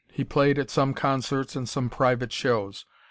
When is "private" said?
1.87-2.33